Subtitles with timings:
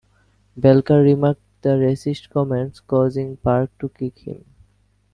[0.57, 4.43] Belcher remarked with racist comments causing Park to kick him.